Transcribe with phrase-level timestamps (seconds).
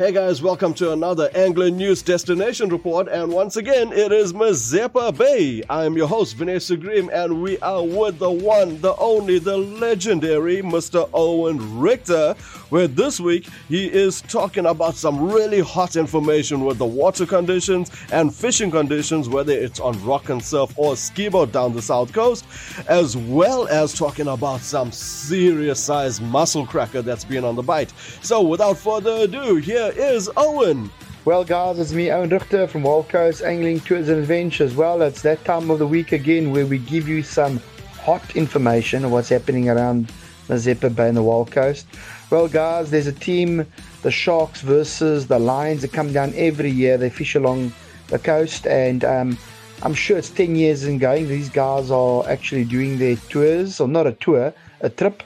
[0.00, 5.14] Hey guys, welcome to another Angler News Destination Report, and once again, it is Mazeppa
[5.18, 5.62] Bay.
[5.68, 9.58] I am your host, Vanessa Grimm, and we are with the one, the only, the
[9.58, 11.06] legendary Mr.
[11.12, 12.32] Owen Richter,
[12.70, 17.90] where this week he is talking about some really hot information with the water conditions
[18.10, 22.10] and fishing conditions, whether it's on rock and surf or ski boat down the south
[22.14, 22.46] coast,
[22.88, 27.92] as well as talking about some serious size mussel cracker that's been on the bite.
[28.22, 30.90] So without further ado, here is Owen.
[31.24, 34.74] Well, guys, it's me, Owen Richter from Wild Coast Angling Tours and Adventures.
[34.74, 37.60] Well, it's that time of the week again where we give you some
[38.00, 40.12] hot information of what's happening around
[40.48, 41.86] the Mazeppa Bay and the Wild Coast.
[42.30, 43.66] Well, guys, there's a team,
[44.02, 46.96] the Sharks versus the Lions, that come down every year.
[46.96, 47.72] They fish along
[48.08, 49.38] the coast, and um,
[49.82, 51.28] I'm sure it's 10 years in going.
[51.28, 55.22] These guys are actually doing their tours, or not a tour, a trip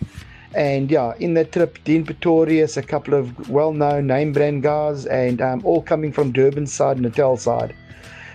[0.54, 5.40] and yeah, in that trip, Dean Pretorius, a couple of well-known name brand guys, and
[5.40, 7.74] um, all coming from Durban side, Natal side.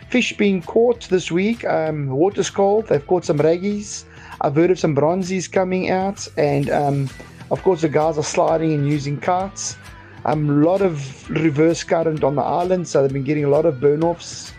[0.09, 1.63] Fish being caught this week.
[1.66, 2.88] Um, water's cold.
[2.88, 4.05] They've caught some raggies.
[4.41, 7.09] I've heard of some bronzies coming out, and um,
[7.52, 9.77] of course the guys are sliding and using carts.
[10.25, 13.65] Um, a lot of reverse current on the island, so they've been getting a lot
[13.65, 14.53] of burn-offs.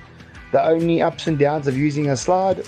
[0.53, 2.65] The only ups and downs of using a slide,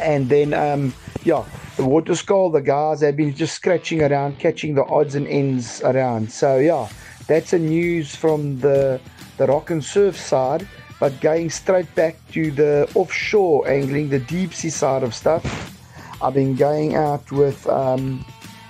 [0.00, 1.44] and then um, yeah,
[1.76, 5.82] the water skull, the guys have been just scratching around, catching the odds and ends
[5.82, 6.30] around.
[6.30, 6.88] So yeah,
[7.26, 9.00] that's a news from the
[9.36, 10.66] the rock and surf side.
[10.98, 15.44] But going straight back to the offshore angling, the deep sea side of stuff,
[16.20, 18.22] I've been going out with um,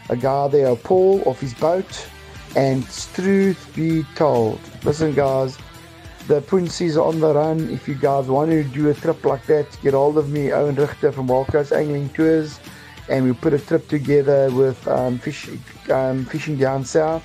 [0.08, 2.06] a guy there, Paul, off his boat.
[2.54, 5.58] And truth be told, listen, guys,
[6.28, 7.70] the Punsies are on the run.
[7.70, 10.74] If you guys want to do a trip like that, get hold of me, Owen
[10.76, 12.60] Richter from Wild Coast Angling Tours
[13.10, 15.48] and we put a trip together with um, fish,
[15.90, 17.24] um, fishing down south.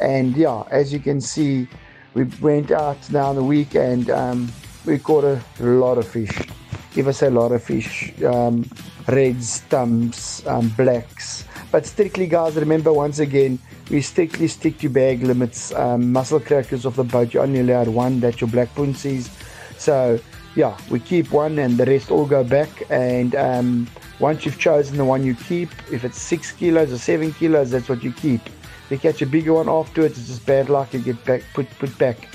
[0.00, 1.68] And yeah, as you can see,
[2.14, 4.50] we went out now in the week and um,
[4.86, 6.48] we caught a lot of fish.
[6.94, 8.68] Give us a lot of fish, um,
[9.06, 11.44] reds, stumps, um, blacks.
[11.72, 13.58] But strictly, guys, remember once again,
[13.90, 15.72] we strictly stick to bag limits.
[15.72, 18.20] Um, mussel crackers off the boat, you're only allowed one.
[18.20, 19.30] That's your black punsies.
[19.78, 20.20] So
[20.54, 22.68] yeah, we keep one and the rest all go back.
[22.90, 23.88] And um,
[24.20, 27.88] once you've chosen the one you keep, if it's six kilos or seven kilos, that's
[27.88, 28.42] what you keep.
[28.44, 30.92] If you catch a bigger one afterwards, it's just bad luck.
[30.92, 32.28] You get back put put back.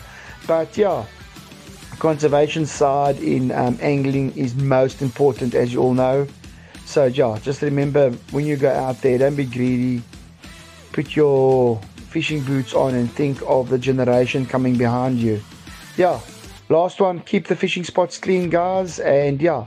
[0.48, 1.06] But yeah,
[2.00, 6.28] conservation side in um, angling is most important, as you all know.
[6.88, 10.02] So yeah, just remember when you go out there, don't be greedy.
[10.94, 15.42] Put your fishing boots on and think of the generation coming behind you.
[15.98, 16.22] Yeah,
[16.70, 19.00] last one, keep the fishing spots clean, guys.
[19.00, 19.66] And yeah,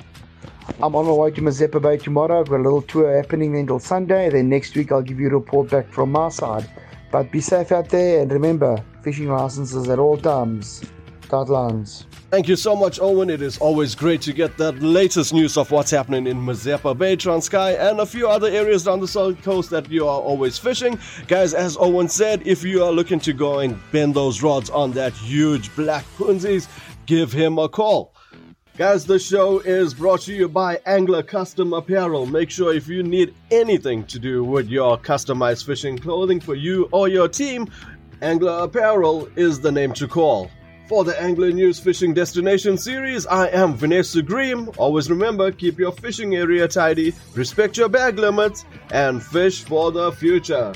[0.82, 2.41] I'm on my way to Mazeppa Bay tomorrow.
[2.41, 4.31] I've got a little tour happening until Sunday.
[4.31, 6.69] Then next week, I'll give you a report back from my side.
[7.12, 10.82] But be safe out there and remember, fishing licenses at all times.
[11.28, 12.06] Tight lines.
[12.30, 13.28] Thank you so much, Owen.
[13.28, 17.16] It is always great to get that latest news of what's happening in Mazeppa Bay,
[17.16, 20.96] Transkei, and a few other areas down the south coast that you are always fishing.
[21.26, 24.92] Guys, as Owen said, if you are looking to go and bend those rods on
[24.92, 26.69] that huge black punzies,
[27.06, 28.14] give him a call.
[28.78, 32.26] Guys, the show is brought to you by Angler Custom Apparel.
[32.26, 36.88] Make sure if you need anything to do with your customized fishing clothing for you
[36.92, 37.69] or your team,
[38.22, 40.48] Angler Apparel is the name to call.
[40.90, 44.66] For the Angler News Fishing Destination series, I am Vanessa Green.
[44.76, 50.10] Always remember, keep your fishing area tidy, respect your bag limits, and fish for the
[50.10, 50.72] future.